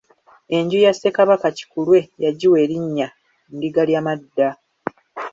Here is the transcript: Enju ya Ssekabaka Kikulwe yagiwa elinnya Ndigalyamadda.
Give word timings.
Enju 0.55 0.77
ya 0.85 0.93
Ssekabaka 0.95 1.47
Kikulwe 1.57 1.99
yagiwa 2.23 2.57
elinnya 2.65 3.07
Ndigalyamadda. 3.55 4.49